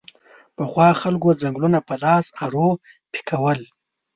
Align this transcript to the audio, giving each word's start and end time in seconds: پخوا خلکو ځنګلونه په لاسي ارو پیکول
پخوا 0.55 0.87
خلکو 1.01 1.29
ځنګلونه 1.41 1.79
په 1.87 1.93
لاسي 2.03 2.31
ارو 2.43 2.69
پیکول 3.11 3.59